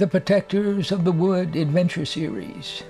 the 0.00 0.06
Protectors 0.06 0.92
of 0.92 1.04
the 1.04 1.12
Wood 1.12 1.54
Adventure 1.54 2.06
Series. 2.06 2.82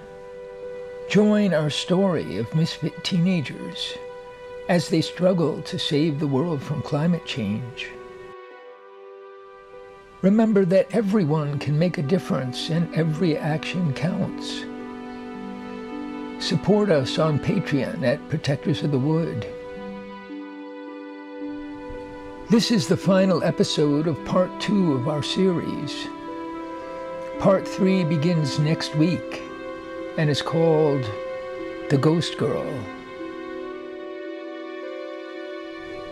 Join 1.08 1.52
our 1.52 1.68
story 1.68 2.36
of 2.36 2.54
misfit 2.54 3.02
teenagers 3.02 3.94
as 4.68 4.88
they 4.88 5.00
struggle 5.00 5.60
to 5.62 5.76
save 5.76 6.20
the 6.20 6.28
world 6.28 6.62
from 6.62 6.80
climate 6.82 7.26
change. 7.26 7.88
Remember 10.22 10.64
that 10.64 10.94
everyone 10.94 11.58
can 11.58 11.76
make 11.76 11.98
a 11.98 12.02
difference 12.02 12.70
and 12.70 12.94
every 12.94 13.36
action 13.36 13.92
counts. 13.92 14.60
Support 16.38 16.90
us 16.90 17.18
on 17.18 17.40
Patreon 17.40 18.04
at 18.04 18.28
Protectors 18.28 18.84
of 18.84 18.92
the 18.92 19.00
Wood. 19.00 19.48
This 22.50 22.70
is 22.70 22.86
the 22.86 22.96
final 22.96 23.42
episode 23.42 24.06
of 24.06 24.24
part 24.26 24.60
two 24.60 24.92
of 24.92 25.08
our 25.08 25.24
series. 25.24 26.06
Part 27.40 27.66
three 27.66 28.04
begins 28.04 28.58
next 28.58 28.94
week 28.96 29.40
and 30.18 30.28
is 30.28 30.42
called 30.42 31.02
The 31.88 31.96
Ghost 31.96 32.36
Girl. 32.36 32.70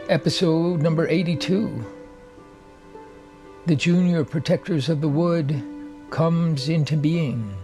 Episode 0.09 0.81
number 0.81 1.07
82 1.07 1.85
The 3.67 3.77
Junior 3.77 4.25
Protectors 4.25 4.89
of 4.89 5.03
the 5.03 5.09
Wood 5.11 5.63
comes 6.09 6.71
into 6.71 6.97
being. 6.97 7.55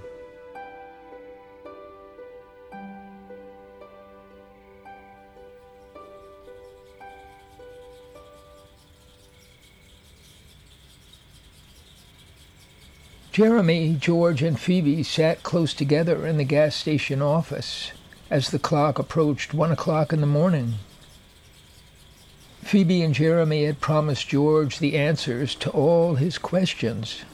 Jeremy, 13.35 13.97
George, 13.99 14.45
and 14.45 14.61
Phoebe 14.61 15.03
sat 15.03 15.43
close 15.43 15.75
together 15.75 16.25
in 16.25 16.37
the 16.37 16.45
gas 16.45 16.77
station 16.77 17.21
office 17.21 17.91
as 18.31 18.51
the 18.51 18.61
clock 18.61 19.01
approached 19.01 19.53
one 19.53 19.73
o'clock 19.73 20.13
in 20.13 20.21
the 20.21 20.27
morning. 20.29 20.75
Phoebe 22.63 23.03
and 23.03 23.13
Jeremy 23.13 23.65
had 23.65 23.81
promised 23.81 24.29
George 24.29 24.79
the 24.79 24.97
answers 24.97 25.57
to 25.57 25.71
all 25.71 26.15
his 26.15 26.39
questions. 26.39 27.25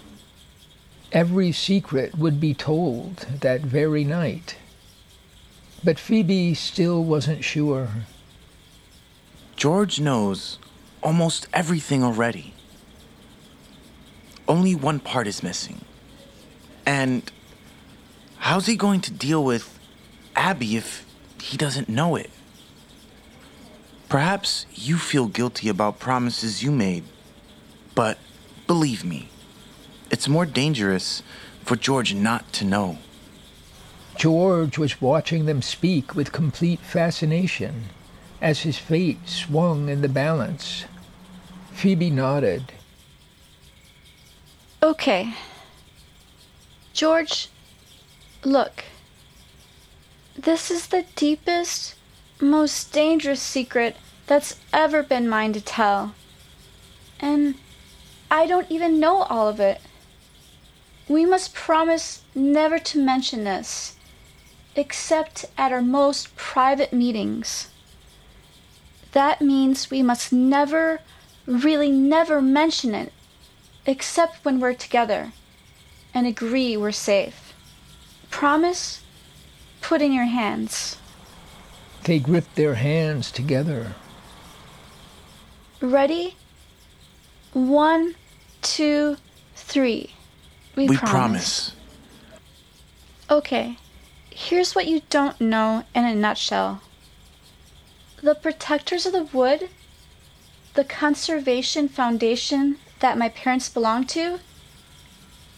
Every 1.13 1.53
secret 1.53 2.17
would 2.17 2.41
be 2.41 2.55
told 2.55 3.27
that 3.43 3.61
very 3.61 4.03
night. 4.03 4.57
But 5.85 5.99
Phoebe 5.99 6.55
still 6.55 7.05
wasn't 7.05 7.45
sure. 7.45 7.89
George 9.55 10.01
knows 10.01 10.59
almost 11.03 11.47
everything 11.53 12.03
already. 12.03 12.55
Only 14.49 14.75
one 14.75 14.99
part 14.99 15.27
is 15.27 15.43
missing. 15.43 15.83
And 16.91 17.31
how's 18.39 18.67
he 18.67 18.75
going 18.75 19.01
to 19.03 19.13
deal 19.13 19.45
with 19.45 19.79
Abby 20.35 20.75
if 20.75 21.07
he 21.41 21.57
doesn't 21.57 21.89
know 21.89 22.17
it? 22.17 22.31
Perhaps 24.09 24.67
you 24.75 24.99
feel 24.99 25.29
guilty 25.29 25.69
about 25.69 26.01
promises 26.01 26.65
you 26.65 26.73
made, 26.73 27.05
but 27.95 28.19
believe 28.67 29.05
me, 29.05 29.29
it's 30.11 30.27
more 30.27 30.45
dangerous 30.45 31.23
for 31.65 31.77
George 31.77 32.13
not 32.13 32.53
to 32.55 32.65
know. 32.65 32.99
George 34.17 34.77
was 34.77 35.01
watching 35.01 35.47
them 35.47 35.63
speak 35.63 36.17
with 36.17 36.33
complete 36.33 36.81
fascination 36.81 37.85
as 38.43 38.63
his 38.63 38.79
fate 38.79 39.29
swung 39.29 39.89
in 39.89 40.03
the 40.03 40.09
balance. 40.09 40.87
Phoebe 41.71 42.11
nodded. 42.11 42.73
Okay, 44.83 45.33
George, 46.93 47.49
look. 48.45 48.85
This 50.37 50.71
is 50.71 50.89
the 50.89 51.05
deepest, 51.15 51.95
most 52.41 52.93
dangerous 52.93 53.41
secret 53.41 53.97
that's 54.27 54.59
ever 54.73 55.03
been 55.03 55.29
mine 55.29 55.53
to 55.53 55.61
tell. 55.61 56.15
And 57.21 57.55
I 58.31 58.47
don't 58.47 58.71
even 58.71 58.99
know 58.99 59.23
all 59.23 59.49
of 59.49 59.61
it. 59.61 59.81
We 61.09 61.25
must 61.25 61.55
promise 61.55 62.23
never 62.35 62.79
to 62.79 62.99
mention 62.99 63.45
this, 63.45 63.97
except 64.75 65.45
at 65.57 65.73
our 65.73 65.83
most 65.83 66.35
private 66.37 66.93
meetings. 66.93 67.69
That 69.13 69.41
means 69.41 69.91
we 69.91 70.03
must 70.03 70.33
never, 70.33 71.01
really 71.47 71.91
never 71.91 72.43
mention 72.43 72.95
it, 72.95 73.13
except 73.87 74.45
when 74.45 74.59
we're 74.59 74.75
together 74.75 75.33
and 76.15 76.27
agree 76.27 76.77
we're 76.77 76.93
safe. 76.93 77.55
Promise? 78.31 79.03
Put 79.81 80.03
in 80.03 80.13
your 80.13 80.25
hands. 80.25 80.99
They 82.05 82.19
gripped 82.19 82.55
their 82.57 82.75
hands 82.75 83.31
together. 83.31 83.95
Ready? 85.81 86.37
One, 87.53 88.15
two, 88.63 89.17
three. 89.55 90.15
We, 90.77 90.89
we 90.89 90.97
promise. 90.97 91.11
promise. 91.11 91.77
Okay, 93.31 93.77
here's 94.31 94.75
what 94.75 94.87
you 94.87 95.03
don't 95.11 95.41
know 95.41 95.85
in 95.95 96.05
a 96.05 96.15
nutshell. 96.15 96.83
The 98.23 98.35
Protectors 98.35 99.07
of 99.07 99.13
the 99.13 99.25
Wood, 99.25 99.69
the 100.75 100.85
conservation 100.85 101.89
foundation 101.89 102.79
that 103.01 103.19
my 103.19 103.29
parents 103.29 103.69
belong 103.69 104.07
to, 104.09 104.41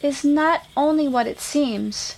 is 0.03 0.23
not 0.25 0.63
only 0.75 1.07
what 1.07 1.25
it 1.25 1.39
seems. 1.39 2.17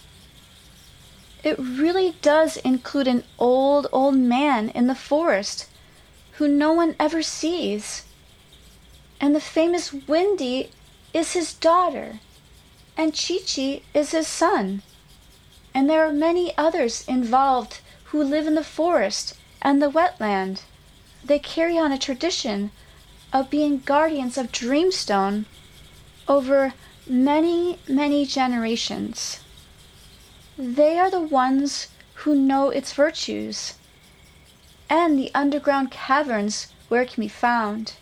It 1.44 1.58
really 1.60 2.16
does 2.24 2.58
include 2.58 3.08
an 3.08 3.24
old, 3.38 3.88
old 3.94 4.16
man 4.16 4.70
in 4.70 4.88
the 4.88 4.96
forest 4.96 5.70
who 6.34 6.48
no 6.48 6.74
one 6.74 6.96
ever 7.00 7.22
sees. 7.22 8.04
And 9.22 9.36
the 9.36 9.40
famous 9.40 9.94
Wendy 9.94 10.72
is 11.14 11.34
his 11.34 11.54
daughter, 11.54 12.20
and 12.98 13.14
Chi 13.14 13.38
Chi 13.48 13.82
is 13.94 14.12
his 14.12 14.28
son. 14.28 14.82
And 15.74 15.88
there 15.88 16.06
are 16.06 16.12
many 16.12 16.58
others 16.58 17.06
involved 17.08 17.80
who 18.06 18.24
live 18.24 18.48
in 18.48 18.56
the 18.56 18.64
forest 18.64 19.36
and 19.62 19.82
the 19.82 19.92
wetland. 19.92 20.64
They 21.24 21.40
carry 21.40 21.78
on 21.78 21.92
a 21.92 22.00
tradition 22.00 22.72
of 23.32 23.50
being 23.50 23.80
guardians 23.80 24.38
of 24.38 24.52
Dreamstone 24.52 25.46
over 26.28 26.74
many, 27.08 27.78
many 27.88 28.26
generations. 28.26 29.40
They 30.58 30.98
are 30.98 31.12
the 31.12 31.22
ones 31.22 31.90
who 32.24 32.34
know 32.34 32.70
its 32.70 32.94
virtues 32.94 33.76
and 34.90 35.18
the 35.18 35.32
underground 35.36 35.92
caverns 35.92 36.68
where 36.88 37.04
it 37.04 37.14
can 37.14 37.22
be 37.22 37.28
found. 37.28 37.94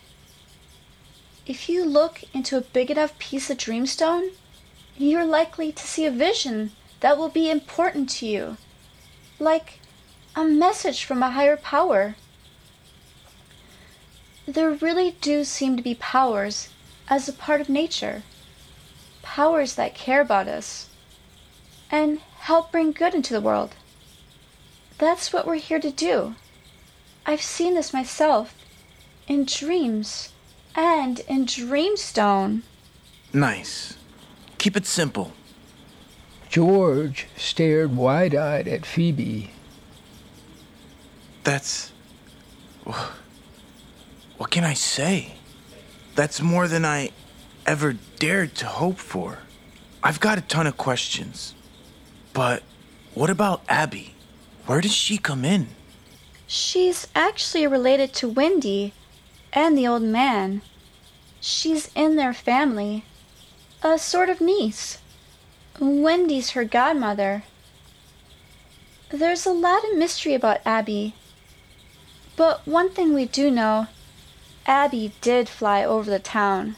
If 1.46 1.68
you 1.68 1.84
look 1.84 2.22
into 2.32 2.56
a 2.56 2.62
big 2.62 2.90
enough 2.90 3.18
piece 3.18 3.50
of 3.50 3.58
dreamstone, 3.58 4.30
you're 4.96 5.26
likely 5.26 5.72
to 5.72 5.86
see 5.86 6.06
a 6.06 6.10
vision 6.10 6.72
that 7.00 7.18
will 7.18 7.28
be 7.28 7.50
important 7.50 8.08
to 8.10 8.26
you, 8.26 8.56
like 9.38 9.80
a 10.34 10.44
message 10.44 11.04
from 11.04 11.22
a 11.22 11.32
higher 11.32 11.56
power. 11.56 12.16
There 14.46 14.70
really 14.70 15.16
do 15.20 15.44
seem 15.44 15.76
to 15.76 15.82
be 15.82 15.94
powers 15.94 16.70
as 17.08 17.28
a 17.28 17.32
part 17.32 17.60
of 17.60 17.68
nature 17.68 18.22
powers 19.34 19.74
that 19.74 19.96
care 19.96 20.20
about 20.20 20.46
us 20.46 20.88
and 21.90 22.20
help 22.38 22.70
bring 22.70 22.92
good 22.92 23.12
into 23.12 23.32
the 23.32 23.40
world. 23.40 23.74
That's 24.98 25.32
what 25.32 25.44
we're 25.44 25.56
here 25.56 25.80
to 25.80 25.90
do. 25.90 26.36
I've 27.26 27.42
seen 27.42 27.74
this 27.74 27.92
myself 27.92 28.54
in 29.26 29.44
dreams 29.44 30.32
and 30.76 31.18
in 31.26 31.46
Dreamstone. 31.46 32.62
Nice. 33.32 33.96
Keep 34.58 34.76
it 34.76 34.86
simple. 34.86 35.32
George 36.48 37.26
stared 37.36 37.96
wide 37.96 38.36
eyed 38.36 38.68
at 38.68 38.86
Phoebe. 38.86 39.50
That's. 41.42 41.90
What 44.36 44.52
can 44.52 44.62
I 44.62 44.74
say? 44.74 45.32
That's 46.14 46.40
more 46.40 46.68
than 46.68 46.84
I 46.84 47.10
ever 47.66 47.96
dared 48.18 48.54
to 48.56 48.66
hope 48.66 48.98
for. 48.98 49.38
I've 50.02 50.20
got 50.20 50.38
a 50.38 50.42
ton 50.42 50.66
of 50.66 50.76
questions. 50.76 51.54
But 52.32 52.62
what 53.14 53.30
about 53.30 53.62
Abby? 53.68 54.14
Where 54.66 54.80
does 54.80 54.94
she 54.94 55.18
come 55.18 55.44
in? 55.44 55.68
She's 56.46 57.06
actually 57.14 57.66
related 57.66 58.12
to 58.14 58.28
Wendy 58.28 58.92
and 59.52 59.78
the 59.78 59.86
old 59.86 60.02
man. 60.02 60.62
She's 61.40 61.90
in 61.94 62.16
their 62.16 62.34
family, 62.34 63.04
a 63.82 63.98
sort 63.98 64.28
of 64.28 64.40
niece. 64.40 64.98
Wendy's 65.80 66.50
her 66.50 66.64
godmother. 66.64 67.44
There's 69.10 69.46
a 69.46 69.52
lot 69.52 69.84
of 69.84 69.96
mystery 69.96 70.34
about 70.34 70.60
Abby. 70.66 71.14
But 72.36 72.66
one 72.66 72.90
thing 72.90 73.14
we 73.14 73.26
do 73.26 73.50
know 73.50 73.86
Abby 74.66 75.12
did 75.20 75.48
fly 75.48 75.84
over 75.84 76.10
the 76.10 76.18
town 76.18 76.76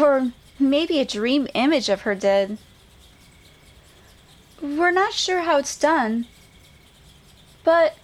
or 0.00 0.32
maybe 0.58 1.00
a 1.00 1.04
dream 1.04 1.48
image 1.54 1.88
of 1.88 2.02
her 2.02 2.14
did. 2.14 2.58
We're 4.60 4.90
not 4.90 5.12
sure 5.12 5.42
how 5.42 5.58
it's 5.58 5.76
done, 5.76 6.26
but 7.64 7.96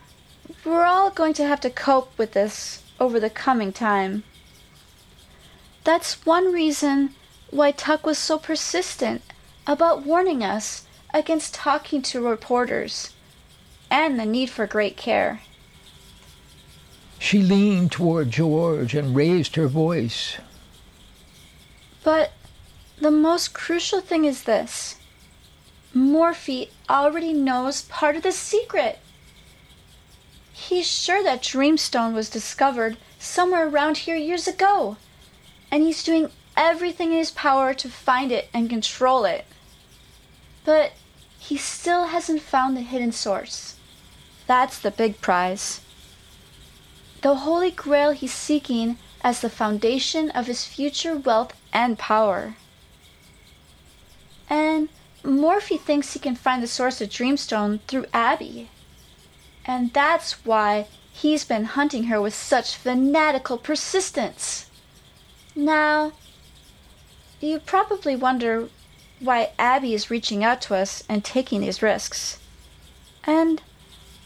we're 0.65 0.85
all 0.85 1.11
going 1.11 1.35
to 1.35 1.47
have 1.47 1.61
to 1.61 1.71
cope 1.71 2.17
with 2.19 2.33
this 2.33 2.83
over 2.99 3.19
the 3.19 3.31
coming 3.31 3.73
time. 3.73 4.25
That's 5.85 6.27
one 6.27 6.53
reason 6.53 7.15
why 7.51 7.71
Tuck 7.71 8.05
was 8.05 8.19
so 8.19 8.39
persistent 8.39 9.23
about 9.67 10.05
warning 10.05 10.43
us 10.45 10.87
against 11.15 11.55
talking 11.55 12.03
to 12.03 12.21
reporters 12.21 13.15
and 13.91 14.19
the 14.19 14.27
need 14.27 14.51
for 14.51 14.67
great 14.67 14.97
care. 14.97 15.41
She 17.19 17.43
leaned 17.43 17.93
toward 17.93 18.31
George 18.31 18.95
and 18.95 19.17
raised 19.17 19.57
her 19.57 19.67
voice. 19.67 20.39
But 22.03 22.33
the 22.99 23.11
most 23.11 23.53
crucial 23.53 24.01
thing 24.01 24.25
is 24.25 24.45
this 24.45 24.97
Morphe 25.95 26.69
already 26.89 27.33
knows 27.33 27.83
part 27.83 28.17
of 28.17 28.23
the 28.23 28.33
secret. 28.33 28.99
He's 30.53 30.87
sure 30.87 31.23
that 31.23 31.43
Dreamstone 31.43 32.13
was 32.13 32.31
discovered 32.31 32.97
somewhere 33.19 33.67
around 33.67 33.99
here 33.99 34.17
years 34.17 34.47
ago, 34.47 34.97
and 35.71 35.83
he's 35.83 36.05
doing 36.05 36.31
everything 36.57 37.13
in 37.13 37.19
his 37.19 37.31
power 37.31 37.75
to 37.75 37.89
find 37.89 38.31
it 38.31 38.49
and 38.53 38.71
control 38.71 39.25
it. 39.25 39.47
But 40.65 40.93
he 41.39 41.57
still 41.57 42.07
hasn't 42.07 42.43
found 42.43 42.77
the 42.77 42.83
hidden 42.83 43.13
source. 43.13 43.77
That's 44.47 44.79
the 44.79 44.91
big 44.91 45.21
prize. 45.21 45.81
The 47.23 47.35
Holy 47.37 47.71
Grail 47.71 48.13
he's 48.13 48.33
seeking 48.33 48.99
as 49.23 49.41
the 49.41 49.51
foundation 49.51 50.31
of 50.31 50.47
his 50.47 50.65
future 50.65 51.17
wealth 51.17 51.55
and 51.73 51.99
power. 51.99 52.55
And 54.49 54.89
Morphe 55.23 55.79
thinks 55.81 56.13
he 56.13 56.19
can 56.19 56.35
find 56.35 56.63
the 56.63 56.67
source 56.67 57.01
of 57.01 57.11
Dreamstone 57.11 57.81
through 57.87 58.07
Abby. 58.13 58.71
And 59.65 59.93
that's 59.93 60.45
why 60.45 60.87
he's 61.13 61.45
been 61.45 61.65
hunting 61.65 62.05
her 62.05 62.21
with 62.21 62.35
such 62.35 62.77
fanatical 62.77 63.59
persistence. 63.59 64.71
Now, 65.55 66.13
you 67.41 67.59
probably 67.59 68.17
wonder 68.17 68.69
why 69.21 69.51
Abby 69.59 69.95
is 69.95 70.11
reaching 70.11 70.43
out 70.43 70.63
to 70.63 70.75
us 70.75 71.05
and 71.09 71.25
taking 71.25 71.61
these 71.61 71.83
risks. 71.83 72.39
And 73.25 73.61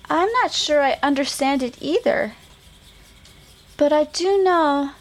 I'm 0.08 0.31
not 0.43 0.52
sure 0.52 0.82
I 0.82 0.99
understand 1.02 1.62
it 1.62 1.76
either. 1.81 2.35
But 3.76 3.93
I 3.93 4.05
do 4.05 4.43
know 4.43 4.93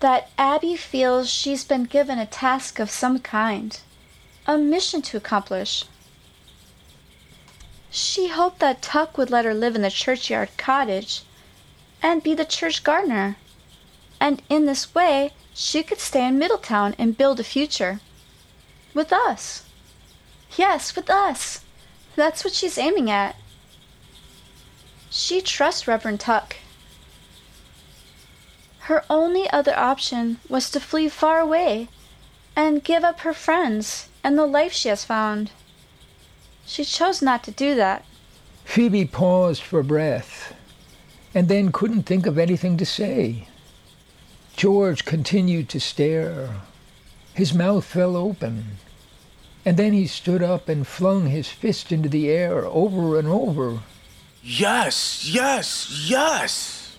that 0.00 0.30
Abby 0.36 0.76
feels 0.76 1.30
she's 1.30 1.64
been 1.64 1.84
given 1.84 2.18
a 2.18 2.26
task 2.26 2.78
of 2.78 2.90
some 2.90 3.18
kind, 3.18 3.80
a 4.46 4.58
mission 4.58 5.00
to 5.02 5.16
accomplish. 5.16 5.84
She 7.90 8.28
hoped 8.28 8.58
that 8.60 8.82
Tuck 8.82 9.16
would 9.16 9.30
let 9.30 9.44
her 9.44 9.54
live 9.54 9.74
in 9.74 9.82
the 9.82 9.90
churchyard 9.90 10.50
cottage 10.56 11.22
and 12.02 12.22
be 12.22 12.34
the 12.34 12.44
church 12.44 12.84
gardener, 12.84 13.36
and 14.20 14.42
in 14.48 14.66
this 14.66 14.94
way 14.94 15.32
she 15.54 15.82
could 15.82 15.98
stay 15.98 16.26
in 16.26 16.38
Middletown 16.38 16.94
and 16.98 17.16
build 17.16 17.40
a 17.40 17.44
future. 17.44 18.00
With 18.94 19.12
us. 19.12 19.64
Yes, 20.56 20.94
with 20.94 21.08
us. 21.08 21.64
That's 22.16 22.44
what 22.44 22.54
she's 22.54 22.78
aiming 22.78 23.10
at. 23.10 23.36
She 25.10 25.40
trusts 25.40 25.88
Reverend 25.88 26.20
Tuck. 26.20 26.56
Her 28.90 29.04
only 29.08 29.48
other 29.50 29.78
option 29.78 30.40
was 30.48 30.68
to 30.70 30.80
flee 30.80 31.08
far 31.08 31.38
away 31.38 31.86
and 32.56 32.82
give 32.82 33.04
up 33.04 33.20
her 33.20 33.32
friends 33.32 34.08
and 34.24 34.36
the 34.36 34.46
life 34.46 34.72
she 34.72 34.88
has 34.88 35.04
found. 35.04 35.52
She 36.66 36.84
chose 36.84 37.22
not 37.22 37.44
to 37.44 37.52
do 37.52 37.76
that. 37.76 38.04
Phoebe 38.64 39.04
paused 39.04 39.62
for 39.62 39.84
breath 39.84 40.56
and 41.32 41.46
then 41.46 41.70
couldn't 41.70 42.02
think 42.02 42.26
of 42.26 42.36
anything 42.36 42.76
to 42.78 42.84
say. 42.84 43.46
George 44.56 45.04
continued 45.04 45.68
to 45.68 45.78
stare. 45.78 46.62
His 47.32 47.54
mouth 47.54 47.84
fell 47.84 48.16
open. 48.16 48.78
And 49.64 49.76
then 49.76 49.92
he 49.92 50.08
stood 50.08 50.42
up 50.42 50.68
and 50.68 50.84
flung 50.84 51.28
his 51.28 51.48
fist 51.48 51.92
into 51.92 52.08
the 52.08 52.28
air 52.28 52.66
over 52.66 53.20
and 53.20 53.28
over. 53.28 53.82
Yes, 54.42 55.30
yes, 55.32 56.08
yes! 56.10 56.89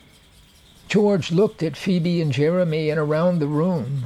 George 0.91 1.31
looked 1.31 1.63
at 1.63 1.77
Phoebe 1.77 2.21
and 2.21 2.33
Jeremy 2.33 2.89
and 2.89 2.99
around 2.99 3.39
the 3.39 3.47
room. 3.47 4.03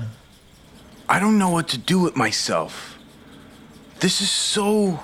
I 1.10 1.20
don't 1.20 1.40
know 1.40 1.50
what 1.50 1.68
to 1.70 1.80
do 1.80 2.00
with 2.00 2.16
myself. 2.16 3.00
This 4.02 4.22
is 4.22 4.30
so. 4.30 5.00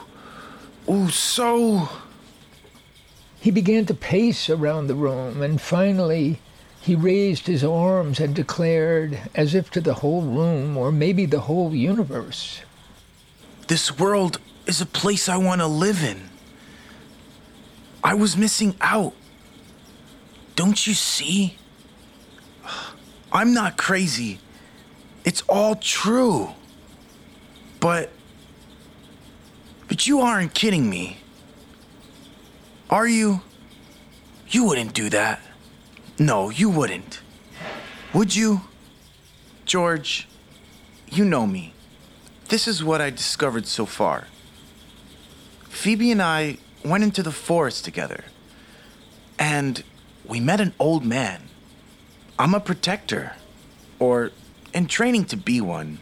Oh, 0.88 1.08
so. 1.08 1.90
He 3.40 3.50
began 3.50 3.88
to 3.88 3.96
pace 3.96 4.48
around 4.48 4.86
the 4.86 4.94
room, 4.94 5.42
and 5.42 5.60
finally 5.60 6.40
he 6.80 6.94
raised 6.94 7.48
his 7.48 7.64
arms 7.64 8.20
and 8.20 8.36
declared, 8.36 9.20
as 9.34 9.56
if 9.56 9.72
to 9.72 9.82
the 9.82 9.96
whole 9.96 10.22
room, 10.22 10.78
or 10.78 10.92
maybe 10.92 11.26
the 11.26 11.40
whole 11.40 11.74
universe 11.74 12.62
This 13.70 13.98
world 13.98 14.40
is 14.68 14.82
a 14.82 14.86
place 14.86 15.28
I 15.28 15.38
want 15.38 15.62
to 15.62 15.68
live 15.68 16.04
in. 16.04 16.30
I 18.04 18.14
was 18.14 18.38
missing 18.38 18.76
out. 18.82 19.16
Don't 20.56 20.86
you 20.86 20.94
see? 20.94 21.58
I'm 23.32 23.54
not 23.54 23.78
crazy. 23.78 24.40
It's 25.24 25.42
all 25.48 25.76
true. 25.76 26.50
But. 27.80 28.10
But 29.88 30.08
you 30.08 30.22
aren't 30.22 30.54
kidding 30.54 30.90
me. 30.90 31.18
Are 32.90 33.08
you? 33.08 33.42
You 34.50 34.66
wouldn't 34.66 34.94
do 34.94 35.10
that. 35.10 35.42
No, 36.20 36.50
you 36.50 36.70
wouldn't. 36.70 37.22
Would 38.14 38.36
you? 38.36 38.62
George, 39.66 40.28
you 41.10 41.24
know 41.24 41.48
me. 41.48 41.74
This 42.50 42.68
is 42.68 42.84
what 42.84 43.00
I 43.00 43.10
discovered 43.10 43.66
so 43.66 43.86
far. 43.86 44.28
Phoebe 45.70 46.12
and 46.12 46.22
I 46.22 46.58
went 46.84 47.04
into 47.04 47.24
the 47.24 47.32
forest 47.32 47.86
together. 47.86 48.26
And 49.40 49.84
we 50.26 50.42
met 50.42 50.60
an 50.60 50.74
old 50.78 51.06
man. 51.06 51.44
I'm 52.42 52.56
a 52.56 52.60
protector, 52.60 53.34
or 54.00 54.32
in 54.74 54.88
training 54.88 55.26
to 55.26 55.38
be 55.38 55.62
one. 55.62 56.00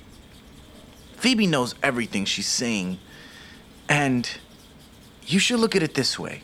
Phoebe 1.18 1.46
knows 1.46 1.76
everything 1.84 2.24
she's 2.24 2.48
saying, 2.48 2.98
and 3.90 4.26
you 5.26 5.38
should 5.38 5.60
look 5.60 5.76
at 5.76 5.84
it 5.84 5.96
this 5.96 6.18
way. 6.18 6.44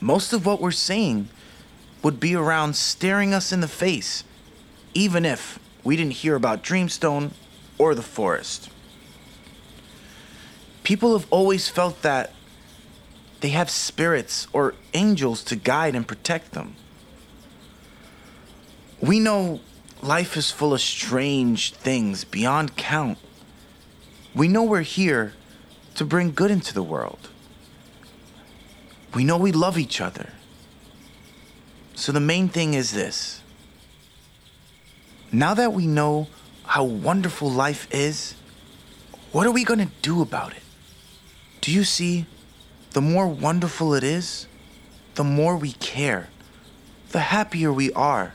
Most 0.00 0.34
of 0.34 0.44
what 0.44 0.60
we're 0.60 0.70
saying 0.70 1.30
would 2.02 2.20
be 2.20 2.34
around 2.34 2.76
staring 2.76 3.32
us 3.32 3.52
in 3.52 3.60
the 3.62 3.68
face, 3.68 4.22
even 4.92 5.24
if 5.24 5.58
we 5.82 5.96
didn't 5.96 6.20
hear 6.20 6.34
about 6.34 6.62
Dreamstone 6.62 7.30
or 7.78 7.94
the 7.94 8.02
forest. 8.02 8.68
People 10.82 11.16
have 11.16 11.26
always 11.30 11.70
felt 11.70 12.02
that 12.02 12.34
they 13.40 13.48
have 13.48 13.70
spirits 13.70 14.46
or 14.52 14.74
angels 14.92 15.42
to 15.44 15.56
guide 15.56 15.94
and 15.94 16.06
protect 16.06 16.52
them. 16.52 16.76
We 19.00 19.20
know 19.20 19.60
life 20.02 20.36
is 20.36 20.50
full 20.50 20.74
of 20.74 20.80
strange 20.80 21.72
things 21.72 22.24
beyond 22.24 22.76
count. 22.76 23.18
We 24.34 24.48
know 24.48 24.64
we're 24.64 24.82
here 24.82 25.34
to 25.94 26.04
bring 26.04 26.32
good 26.32 26.50
into 26.50 26.74
the 26.74 26.82
world. 26.82 27.28
We 29.14 29.24
know 29.24 29.36
we 29.36 29.52
love 29.52 29.78
each 29.78 30.00
other. 30.00 30.30
So 31.94 32.12
the 32.12 32.20
main 32.20 32.48
thing 32.48 32.74
is 32.74 32.92
this. 32.92 33.42
Now 35.32 35.54
that 35.54 35.72
we 35.72 35.86
know 35.86 36.28
how 36.64 36.84
wonderful 36.84 37.50
life 37.50 37.88
is, 37.90 38.34
what 39.32 39.46
are 39.46 39.50
we 39.50 39.64
going 39.64 39.80
to 39.80 39.92
do 40.02 40.22
about 40.22 40.52
it? 40.52 40.62
Do 41.60 41.72
you 41.72 41.84
see? 41.84 42.26
The 42.92 43.00
more 43.00 43.28
wonderful 43.28 43.94
it 43.94 44.02
is, 44.02 44.46
the 45.14 45.24
more 45.24 45.56
we 45.56 45.72
care, 45.72 46.28
the 47.10 47.20
happier 47.20 47.72
we 47.72 47.92
are, 47.92 48.34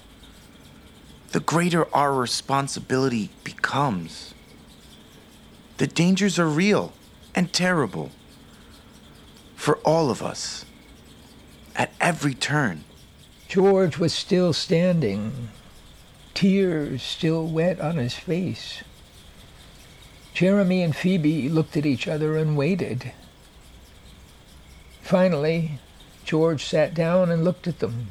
the 1.34 1.40
greater 1.40 1.94
our 1.96 2.13
responsibility 2.13 3.32
becomes. 3.44 4.36
The 5.78 5.88
dangers 5.88 6.38
are 6.38 6.48
real 6.48 6.94
and 7.34 7.52
terrible 7.52 8.12
for 9.56 9.78
all 9.78 10.12
of 10.12 10.22
us 10.22 10.63
at 11.75 11.92
every 12.00 12.36
turn. 12.36 12.84
George 13.48 13.98
was 13.98 14.13
still 14.13 14.54
standing, 14.54 15.50
tears 16.36 17.02
still 17.02 17.48
wet 17.48 17.82
on 17.82 17.98
his 17.98 18.13
face. 18.13 18.84
Jeremy 20.36 20.84
and 20.84 20.96
Phoebe 20.96 21.50
looked 21.50 21.75
at 21.75 21.86
each 21.86 22.08
other 22.08 22.38
and 22.38 22.56
waited. 22.56 23.12
Finally, 25.02 25.80
George 26.25 26.63
sat 26.63 26.94
down 26.94 27.32
and 27.32 27.44
looked 27.44 27.68
at 27.68 27.80
them. 27.80 28.10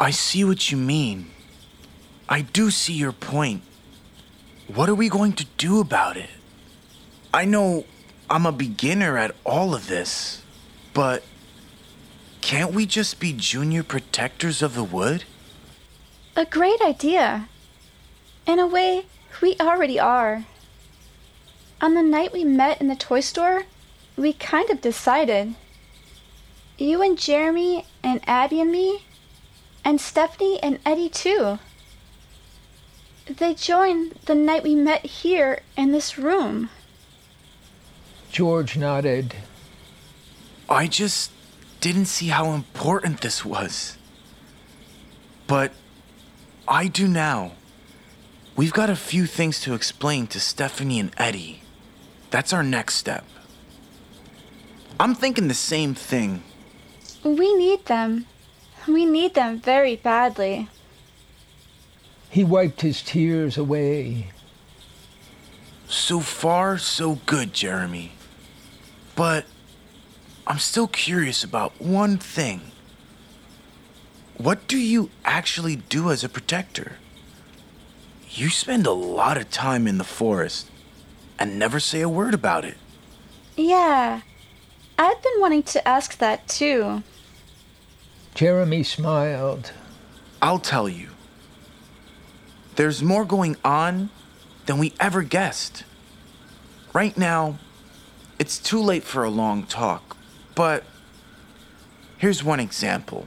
I 0.00 0.10
see 0.10 0.42
what 0.42 0.72
you 0.72 0.76
mean. 0.76 1.30
I 2.28 2.40
do 2.40 2.70
see 2.70 2.94
your 2.94 3.12
point. 3.12 3.62
what 4.66 4.88
are 4.88 4.94
we 4.96 5.08
going 5.08 5.32
to 5.34 5.46
do 5.58 5.78
about 5.78 6.16
it? 6.16 6.30
I 7.32 7.44
know 7.44 7.84
I'm 8.28 8.46
a 8.46 8.52
beginner 8.52 9.16
at 9.16 9.36
all 9.44 9.74
of 9.76 9.86
this, 9.86 10.42
but 10.92 11.22
can't 12.40 12.72
we 12.72 12.84
just 12.84 13.20
be 13.20 13.32
junior 13.32 13.84
protectors 13.84 14.62
of 14.62 14.74
the 14.74 14.82
wood? 14.82 15.22
A 16.34 16.44
great 16.44 16.80
idea. 16.80 17.48
In 18.44 18.58
a 18.58 18.66
way, 18.66 19.06
we 19.40 19.56
already 19.60 20.00
are. 20.00 20.46
On 21.80 21.94
the 21.94 22.02
night 22.02 22.32
we 22.32 22.42
met 22.42 22.80
in 22.80 22.88
the 22.88 22.96
toy 22.96 23.20
store, 23.20 23.64
we 24.16 24.32
kind 24.32 24.68
of 24.70 24.80
decided. 24.80 25.54
You 26.78 27.02
and 27.02 27.16
Jeremy 27.16 27.86
and 28.02 28.20
Abby 28.28 28.60
and 28.60 28.72
me, 28.72 29.04
and 29.84 30.00
Stephanie 30.00 30.58
and 30.60 30.80
Eddie 30.84 31.08
too. 31.08 31.58
They 33.26 33.54
joined 33.54 34.12
the 34.26 34.36
night 34.36 34.62
we 34.62 34.76
met 34.76 35.04
here 35.04 35.62
in 35.76 35.90
this 35.90 36.16
room. 36.16 36.70
George 38.30 38.76
nodded. 38.76 39.34
I 40.68 40.86
just 40.86 41.32
didn't 41.80 42.06
see 42.06 42.28
how 42.28 42.52
important 42.52 43.20
this 43.20 43.44
was. 43.44 43.96
But 45.46 45.72
I 46.68 46.86
do 46.86 47.08
now. 47.08 47.52
We've 48.56 48.72
got 48.72 48.90
a 48.90 48.96
few 48.96 49.26
things 49.26 49.60
to 49.62 49.74
explain 49.74 50.28
to 50.28 50.40
Stephanie 50.40 51.00
and 51.00 51.12
Eddie. 51.18 51.62
That's 52.30 52.52
our 52.52 52.62
next 52.62 52.94
step. 52.94 53.24
I'm 54.98 55.14
thinking 55.14 55.48
the 55.48 55.54
same 55.54 55.94
thing. 55.94 56.42
We 57.24 57.54
need 57.54 57.86
them. 57.86 58.26
We 58.86 59.04
need 59.04 59.34
them 59.34 59.60
very 59.60 59.96
badly. 59.96 60.68
He 62.36 62.44
wiped 62.44 62.82
his 62.82 63.00
tears 63.00 63.56
away. 63.56 64.26
So 65.88 66.20
far, 66.20 66.76
so 66.76 67.14
good, 67.24 67.54
Jeremy. 67.54 68.12
But 69.14 69.46
I'm 70.46 70.58
still 70.58 70.86
curious 70.86 71.42
about 71.42 71.80
one 71.80 72.18
thing. 72.18 72.72
What 74.36 74.68
do 74.68 74.76
you 74.76 75.08
actually 75.24 75.76
do 75.76 76.10
as 76.10 76.24
a 76.24 76.28
protector? 76.28 76.98
You 78.28 78.50
spend 78.50 78.86
a 78.86 78.92
lot 78.92 79.38
of 79.38 79.50
time 79.50 79.86
in 79.86 79.96
the 79.96 80.04
forest 80.04 80.70
and 81.38 81.58
never 81.58 81.80
say 81.80 82.02
a 82.02 82.08
word 82.10 82.34
about 82.34 82.66
it. 82.66 82.76
Yeah, 83.56 84.20
I've 84.98 85.22
been 85.22 85.40
wanting 85.40 85.62
to 85.62 85.88
ask 85.88 86.18
that 86.18 86.46
too. 86.48 87.02
Jeremy 88.34 88.82
smiled. 88.82 89.72
I'll 90.42 90.58
tell 90.58 90.86
you. 90.86 91.08
There's 92.76 93.02
more 93.02 93.24
going 93.24 93.56
on 93.64 94.10
than 94.66 94.78
we 94.78 94.92
ever 95.00 95.22
guessed. 95.22 95.84
Right 96.92 97.16
now, 97.16 97.58
it's 98.38 98.58
too 98.58 98.80
late 98.80 99.02
for 99.02 99.24
a 99.24 99.30
long 99.30 99.64
talk, 99.64 100.16
but 100.54 100.84
here's 102.18 102.44
one 102.44 102.60
example. 102.60 103.26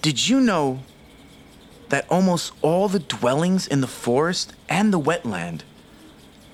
Did 0.00 0.28
you 0.28 0.40
know 0.40 0.80
that 1.88 2.08
almost 2.10 2.52
all 2.62 2.88
the 2.88 2.98
dwellings 2.98 3.68
in 3.68 3.80
the 3.80 3.86
forest 3.86 4.54
and 4.68 4.92
the 4.92 5.00
wetland 5.00 5.60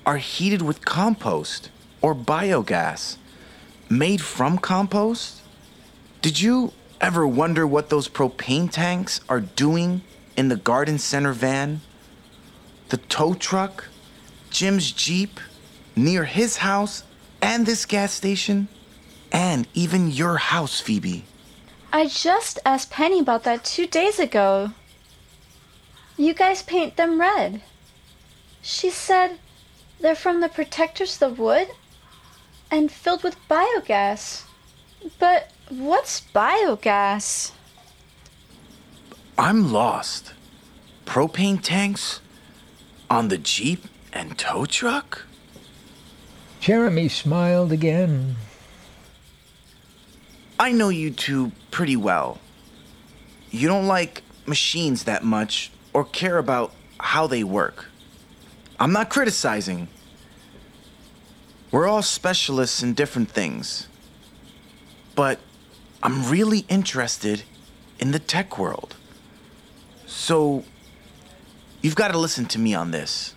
are 0.05 0.17
heated 0.17 0.61
with 0.61 0.85
compost 0.85 1.71
or 2.01 2.13
biogas 2.13 3.17
made 3.89 4.21
from 4.21 4.59
compost? 4.59 5.41
Did 6.21 6.39
you 6.39 6.73
ever 7.01 7.25
wonder 7.25 7.65
what 7.65 7.89
those 7.89 8.07
propane 8.07 8.69
tanks 8.69 9.21
are 9.27 9.39
doing 9.39 10.03
in 10.39 10.47
the 10.47 10.55
garden 10.55 10.97
center 10.97 11.33
van? 11.33 11.81
The 12.87 12.97
tow 12.97 13.33
truck? 13.33 13.89
Jim's 14.49 14.89
Jeep? 14.93 15.37
Near 15.97 16.23
his 16.23 16.57
house 16.57 17.03
and 17.41 17.65
this 17.65 17.85
gas 17.85 18.13
station? 18.13 18.69
And 19.33 19.67
even 19.73 20.09
your 20.09 20.37
house, 20.37 20.79
Phoebe. 20.79 21.25
I 21.91 22.07
just 22.07 22.57
asked 22.65 22.89
Penny 22.89 23.19
about 23.19 23.43
that 23.43 23.65
two 23.65 23.85
days 23.85 24.17
ago. 24.17 24.71
You 26.15 26.33
guys 26.33 26.63
paint 26.63 26.95
them 26.95 27.19
red. 27.19 27.61
She 28.61 28.89
said 28.89 29.39
they're 29.99 30.15
from 30.15 30.39
the 30.39 30.47
protectors 30.47 31.21
of 31.21 31.35
the 31.35 31.43
wood 31.43 31.67
and 32.71 32.89
filled 32.89 33.23
with 33.23 33.35
biogas. 33.49 34.43
But 35.19 35.51
what's 35.67 36.21
biogas? 36.33 37.51
I'm 39.39 39.71
lost. 39.71 40.33
Propane 41.05 41.61
tanks? 41.61 42.19
On 43.09 43.29
the 43.29 43.37
Jeep 43.37 43.85
and 44.11 44.37
tow 44.37 44.65
truck? 44.65 45.25
Jeremy 46.59 47.07
smiled 47.07 47.71
again. 47.71 48.35
I 50.59 50.73
know 50.73 50.89
you 50.89 51.09
two 51.09 51.53
pretty 51.71 51.95
well. 51.95 52.41
You 53.49 53.69
don't 53.69 53.87
like 53.87 54.23
machines 54.45 55.05
that 55.05 55.23
much 55.23 55.71
or 55.93 56.03
care 56.03 56.37
about 56.37 56.73
how 56.99 57.25
they 57.25 57.45
work. 57.45 57.85
I'm 58.77 58.91
not 58.91 59.09
criticizing. 59.09 59.87
We're 61.71 61.87
all 61.87 62.01
specialists 62.01 62.83
in 62.83 62.93
different 62.93 63.31
things. 63.31 63.87
But 65.15 65.39
I'm 66.03 66.29
really 66.29 66.65
interested 66.67 67.43
in 67.99 68.11
the 68.11 68.19
tech 68.19 68.59
world. 68.59 68.97
So, 70.19 70.65
you've 71.81 71.95
got 71.95 72.11
to 72.11 72.17
listen 72.17 72.45
to 72.47 72.59
me 72.59 72.75
on 72.75 72.91
this. 72.91 73.33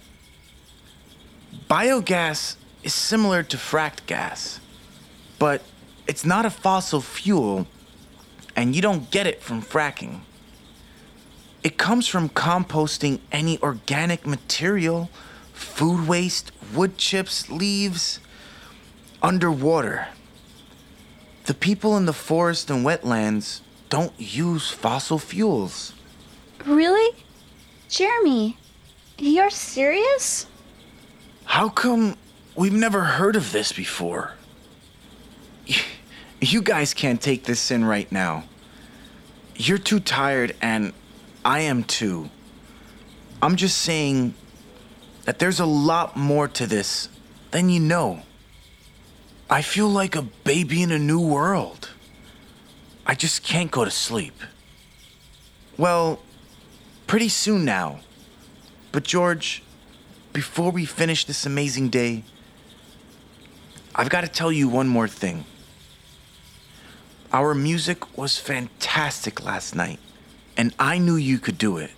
Biogas 1.71 2.57
is 2.83 2.93
similar 2.93 3.45
to 3.45 3.57
fracked 3.57 4.05
gas, 4.07 4.59
but 5.39 5.63
it's 6.09 6.25
not 6.25 6.45
a 6.45 6.51
fossil 6.51 7.01
fuel, 7.01 7.69
and 8.57 8.75
you 8.75 8.83
don't 8.83 9.13
get 9.13 9.29
it 9.29 9.41
from 9.41 9.63
fracking. 9.63 10.23
It 11.63 11.79
comes 11.79 12.09
from 12.09 12.29
composting 12.29 13.21
any 13.31 13.63
organic 13.63 14.27
material, 14.27 15.09
food 15.53 16.09
waste, 16.09 16.51
wood 16.75 16.99
chips, 16.99 17.49
leaves, 17.49 18.19
underwater. 19.23 20.09
The 21.45 21.55
people 21.55 21.97
in 21.97 22.07
the 22.07 22.13
forest 22.13 22.71
and 22.71 22.85
wetlands 22.85 23.61
don't 23.89 24.13
use 24.19 24.69
fossil 24.71 25.21
fuels. 25.21 25.95
Really? 26.67 27.17
Jeremy, 27.89 28.57
you're 29.19 29.51
serious? 29.51 30.47
How 31.45 31.69
come 31.69 32.17
we've 32.55 32.73
never 32.73 33.03
heard 33.03 33.37
of 33.37 33.53
this 33.53 33.73
before? 33.73 34.35
You 36.45 36.61
guys 36.61 36.93
can't 36.93 37.23
take 37.23 37.45
this 37.45 37.71
in 37.71 37.85
right 37.85 38.11
now. 38.11 38.43
You're 39.55 39.79
too 39.79 40.01
tired, 40.01 40.57
and 40.61 40.93
I 41.45 41.61
am 41.61 41.85
too. 41.85 42.31
I'm 43.41 43.55
just 43.55 43.79
saying 43.79 44.35
that 45.25 45.39
there's 45.39 45.61
a 45.61 45.65
lot 45.65 46.17
more 46.17 46.49
to 46.49 46.67
this 46.67 47.09
than 47.53 47.69
you 47.69 47.79
know. 47.79 48.23
I 49.49 49.63
feel 49.63 49.89
like 49.89 50.17
a 50.17 50.23
baby 50.23 50.83
in 50.83 50.91
a 50.91 50.99
new 50.99 51.21
world. 51.21 51.91
I 53.07 53.15
just 53.15 53.45
can't 53.45 53.71
go 53.71 53.85
to 53.85 53.91
sleep. 53.93 54.35
Well, 55.77 56.19
pretty 57.13 57.29
soon 57.29 57.63
now. 57.63 58.01
But, 58.91 59.05
George, 59.05 59.63
before 60.33 60.71
we 60.71 60.87
finish 60.87 61.27
this 61.27 61.45
amazing 61.45 61.91
day, 61.91 62.25
I've 63.95 64.09
got 64.09 64.23
to 64.23 64.29
tell 64.29 64.51
you 64.51 64.67
one 64.67 64.89
more 64.89 65.07
thing. 65.07 65.45
Our 67.31 67.55
music 67.55 68.17
was 68.17 68.39
fantastic 68.39 69.45
last 69.45 69.75
night, 69.75 69.99
and 70.57 70.73
I 70.79 70.97
knew 70.97 71.17
you 71.17 71.39
could 71.39 71.59
do 71.59 71.77
it. 71.77 71.91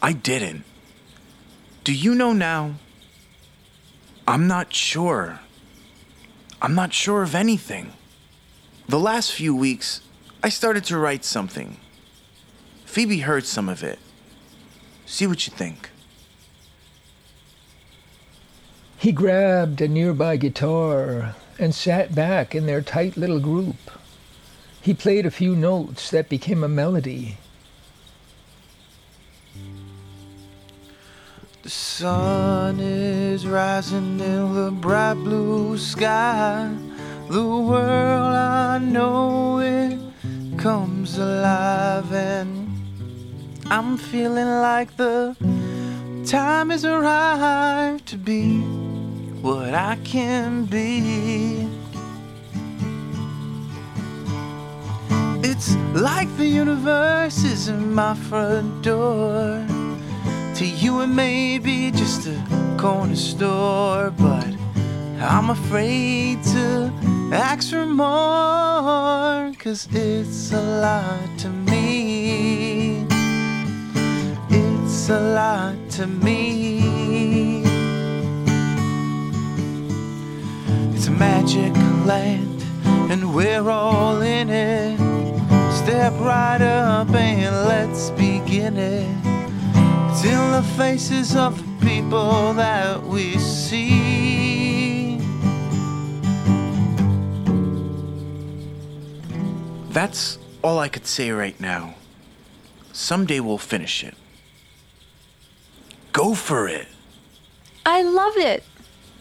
I 0.00 0.14
didn't. 0.14 0.64
Do 1.84 1.92
you 1.92 2.14
know 2.14 2.32
now? 2.32 2.76
I'm 4.26 4.46
not 4.46 4.72
sure. 4.72 5.40
I'm 6.62 6.74
not 6.74 6.94
sure 6.94 7.22
of 7.22 7.34
anything. 7.34 7.92
The 8.88 8.98
last 8.98 9.34
few 9.34 9.54
weeks, 9.54 10.00
I 10.42 10.48
started 10.48 10.84
to 10.84 10.96
write 10.96 11.26
something. 11.26 11.76
Phoebe 12.88 13.18
heard 13.18 13.44
some 13.44 13.68
of 13.68 13.84
it. 13.84 13.98
See 15.04 15.26
what 15.26 15.46
you 15.46 15.52
think. 15.52 15.90
He 18.96 19.12
grabbed 19.12 19.82
a 19.82 19.86
nearby 19.86 20.38
guitar 20.38 21.36
and 21.58 21.74
sat 21.74 22.14
back 22.14 22.54
in 22.54 22.64
their 22.64 22.80
tight 22.80 23.16
little 23.16 23.40
group. 23.40 23.76
He 24.80 24.94
played 24.94 25.26
a 25.26 25.30
few 25.30 25.54
notes 25.54 26.10
that 26.10 26.30
became 26.30 26.64
a 26.64 26.68
melody. 26.68 27.36
The 31.62 31.70
sun 31.70 32.80
is 32.80 33.46
rising 33.46 34.18
in 34.18 34.54
the 34.54 34.70
bright 34.70 35.14
blue 35.14 35.76
sky. 35.76 36.74
The 37.28 37.44
world 37.44 38.34
I 38.34 38.78
know 38.78 39.58
it 39.58 40.00
comes 40.58 41.18
alive, 41.18 42.10
and 42.12 42.77
I'm 43.70 43.98
feeling 43.98 44.48
like 44.62 44.96
the 44.96 45.36
time 46.26 46.70
has 46.70 46.86
arrived 46.86 48.06
to 48.06 48.16
be 48.16 48.60
what 49.42 49.74
I 49.74 49.96
can 50.04 50.64
be. 50.64 51.68
It's 55.42 55.76
like 55.94 56.34
the 56.38 56.46
universe 56.46 57.44
is 57.44 57.68
in 57.68 57.92
my 57.92 58.14
front 58.14 58.82
door. 58.82 59.62
To 60.54 60.64
you, 60.64 61.02
it 61.02 61.08
may 61.08 61.58
be 61.58 61.90
just 61.90 62.26
a 62.26 62.76
corner 62.78 63.16
store, 63.16 64.10
but 64.12 64.48
I'm 65.20 65.50
afraid 65.50 66.42
to 66.54 66.90
ask 67.32 67.68
for 67.68 67.84
more, 67.84 69.52
cause 69.58 69.86
it's 69.92 70.52
a 70.52 70.62
lot 70.80 71.38
to 71.40 71.50
me. 71.50 72.07
A 75.10 75.18
lot 75.18 75.74
to 75.92 76.06
me. 76.06 77.62
It's 80.94 81.06
a 81.06 81.10
magic 81.10 81.74
land, 82.04 82.62
and 83.10 83.34
we're 83.34 83.70
all 83.70 84.20
in 84.20 84.50
it. 84.50 84.98
Step 85.72 86.12
right 86.20 86.60
up 86.60 87.08
and 87.14 87.56
let's 87.66 88.10
begin 88.10 88.76
it. 88.76 89.08
In 90.24 90.52
the 90.52 90.64
faces 90.76 91.34
of 91.34 91.56
the 91.56 91.86
people 91.86 92.52
that 92.52 93.02
we 93.02 93.38
see. 93.38 95.16
That's 99.88 100.38
all 100.60 100.78
I 100.78 100.88
could 100.88 101.06
say 101.06 101.30
right 101.30 101.58
now. 101.58 101.94
Someday 102.92 103.40
we'll 103.40 103.56
finish 103.56 104.04
it. 104.04 104.14
Go 106.12 106.34
for 106.34 106.68
it. 106.68 106.88
I 107.84 108.02
love 108.02 108.36
it. 108.36 108.64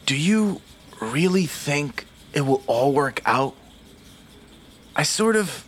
Do 0.05 0.15
you 0.15 0.61
really 0.99 1.45
think 1.45 2.05
it 2.33 2.41
will 2.41 2.63
all 2.67 2.91
work 2.91 3.21
out? 3.25 3.55
I 4.95 5.03
sort 5.03 5.35
of 5.35 5.65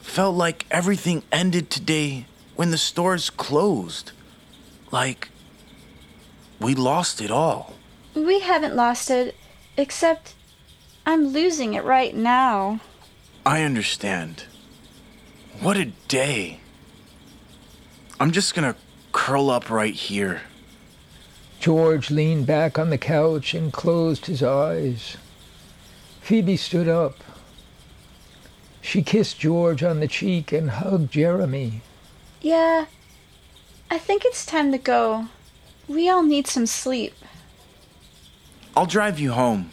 felt 0.00 0.36
like 0.36 0.66
everything 0.70 1.22
ended 1.30 1.70
today 1.70 2.26
when 2.56 2.70
the 2.70 2.78
stores 2.78 3.30
closed. 3.30 4.12
Like 4.90 5.28
we 6.60 6.74
lost 6.74 7.20
it 7.20 7.30
all. 7.30 7.74
We 8.14 8.40
haven't 8.40 8.74
lost 8.74 9.10
it, 9.10 9.36
except 9.76 10.34
I'm 11.06 11.28
losing 11.28 11.74
it 11.74 11.84
right 11.84 12.14
now. 12.14 12.80
I 13.46 13.62
understand. 13.62 14.44
What 15.60 15.76
a 15.76 15.86
day. 16.08 16.60
I'm 18.18 18.32
just 18.32 18.54
gonna 18.54 18.76
curl 19.18 19.50
up 19.50 19.68
right 19.68 19.94
here. 19.94 20.42
George 21.58 22.08
leaned 22.08 22.46
back 22.46 22.78
on 22.78 22.88
the 22.88 22.96
couch 22.96 23.52
and 23.52 23.72
closed 23.72 24.26
his 24.26 24.44
eyes. 24.44 25.16
Phoebe 26.20 26.56
stood 26.56 26.86
up. 26.86 27.16
She 28.80 29.02
kissed 29.02 29.40
George 29.40 29.82
on 29.82 29.98
the 29.98 30.06
cheek 30.06 30.52
and 30.52 30.70
hugged 30.70 31.10
Jeremy. 31.10 31.82
Yeah, 32.40 32.86
I 33.90 33.98
think 33.98 34.24
it's 34.24 34.46
time 34.46 34.70
to 34.70 34.78
go. 34.78 35.26
We 35.88 36.08
all 36.08 36.22
need 36.22 36.46
some 36.46 36.66
sleep. 36.66 37.16
I'll 38.76 38.86
drive 38.86 39.18
you 39.18 39.32
home. 39.32 39.70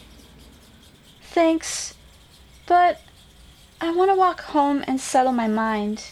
Thanks, 1.21 1.93
but 2.65 2.99
I 3.79 3.91
want 3.91 4.09
to 4.09 4.15
walk 4.15 4.41
home 4.41 4.83
and 4.87 4.99
settle 4.99 5.33
my 5.33 5.47
mind. 5.47 6.03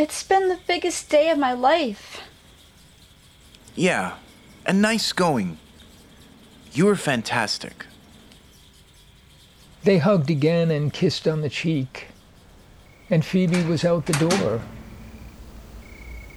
It's 0.00 0.22
been 0.22 0.48
the 0.48 0.58
biggest 0.66 1.10
day 1.10 1.28
of 1.28 1.36
my 1.36 1.52
life. 1.52 2.22
Yeah, 3.74 4.14
and 4.64 4.80
nice 4.80 5.12
going. 5.12 5.58
You 6.72 6.86
were 6.86 6.96
fantastic. 6.96 7.84
They 9.84 9.98
hugged 9.98 10.30
again 10.30 10.70
and 10.70 10.90
kissed 10.90 11.28
on 11.28 11.42
the 11.42 11.50
cheek, 11.50 12.06
and 13.10 13.22
Phoebe 13.22 13.62
was 13.62 13.84
out 13.84 14.06
the 14.06 14.14
door. 14.14 14.62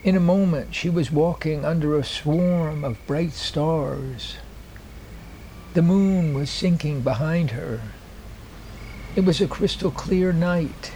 In 0.03 0.17
a 0.17 0.29
moment, 0.35 0.75
she 0.75 0.89
was 0.89 1.09
walking 1.09 1.63
under 1.63 1.97
a 1.97 2.03
swarm 2.03 2.83
of 2.83 3.07
bright 3.07 3.31
stars. 3.31 4.35
The 5.73 5.81
moon 5.81 6.33
was 6.33 6.49
sinking 6.49 6.99
behind 6.99 7.51
her. 7.51 7.79
It 9.15 9.23
was 9.23 9.39
a 9.39 9.47
crystal 9.47 9.89
clear 9.89 10.33
night. 10.33 10.91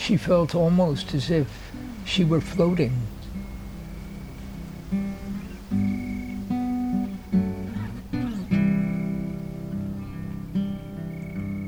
She 0.00 0.16
felt 0.16 0.54
almost 0.54 1.12
as 1.12 1.30
if 1.30 1.46
she 2.06 2.24
were 2.24 2.40
floating. 2.40 2.94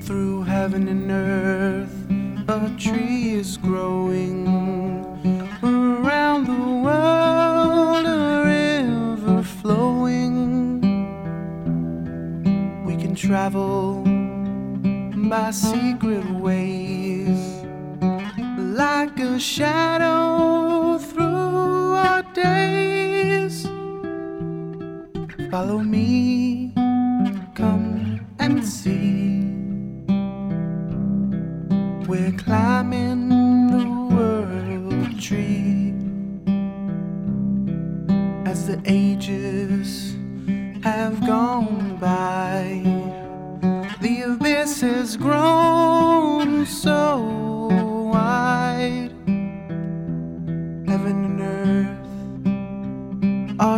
Through 0.00 0.44
heaven 0.44 0.88
and 0.88 1.10
earth, 1.10 1.94
a 2.48 2.74
tree 2.78 3.34
is 3.34 3.58
growing. 3.58 4.48
Around 5.62 6.46
the 6.46 6.64
world, 6.86 8.06
a 8.06 8.42
river 8.46 9.42
flowing. 9.42 10.80
We 12.86 12.96
can 12.96 13.14
travel 13.14 14.02
by 15.28 15.50
secret 15.50 16.24
ways, 16.30 16.71
shadow 19.42 20.98
through 20.98 21.94
our 21.94 22.22
days. 22.32 23.66
Follow 25.50 25.80
me, 25.80 26.11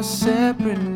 separate 0.03 0.94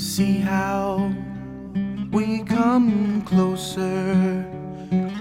See 0.00 0.38
how 0.38 1.12
we 2.10 2.42
come 2.44 3.20
closer. 3.20 4.46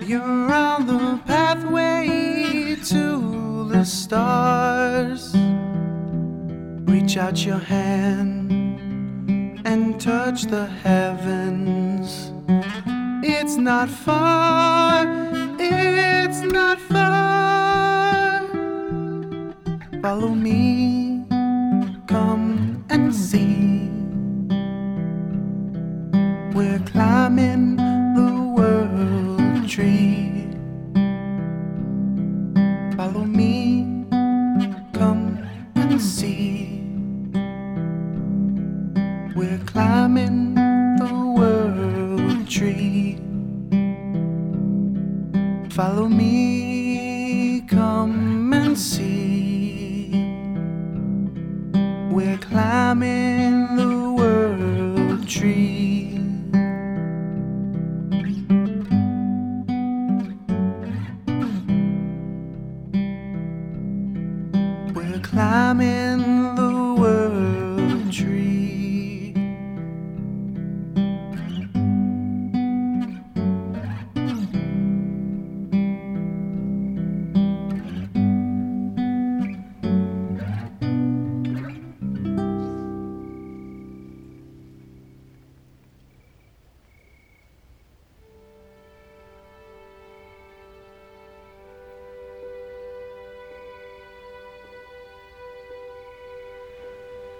You're 0.01 0.53
on 0.53 0.87
the 0.87 1.19
pathway 1.27 2.77
to 2.85 3.67
the 3.67 3.83
stars. 3.83 5.35
Reach 6.89 7.17
out 7.17 7.45
your 7.45 7.59
hand 7.59 8.53
and 9.65 9.99
touch 9.99 10.43
the 10.43 10.67
heavens. 10.67 12.31
It's 13.21 13.57
not 13.57 13.89
far, 13.89 15.05
it's 15.59 16.39
not 16.39 16.79
far. 16.79 18.47
Follow 20.01 20.29
me, 20.29 21.25
come 22.07 22.85
and 22.89 23.13
see. 23.13 23.78
Climbing 26.99 27.77
the 28.13 28.29
world 28.57 29.69
tree. 29.69 30.43
Follow 32.97 33.23
me, 33.23 33.85
come 34.91 35.39
and 35.75 36.01
see. 36.01 36.83
We're 39.33 39.63
climbing 39.65 40.55
the 40.99 41.13
world 41.39 42.49
tree. 42.49 43.15
Follow 45.69 46.09
me, 46.09 46.48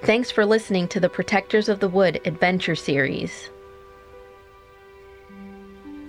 Thanks 0.10 0.32
for 0.32 0.44
listening 0.44 0.88
to 0.88 1.00
the 1.00 1.08
Protectors 1.08 1.70
of 1.70 1.82
the 1.82 1.88
Wood 1.88 2.20
Adventure 2.26 2.74
Series. 2.74 3.52